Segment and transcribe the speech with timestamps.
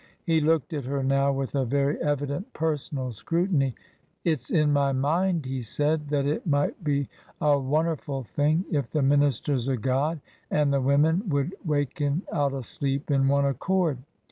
[0.23, 3.75] He looked at her now with a very evident personal scrutiny."
[4.25, 7.07] It's in my mind," he said, "that it might be
[7.39, 10.19] a wonner ful thing if the ministers o' God
[10.49, 13.99] and the women would waken out o' sleep in one accord.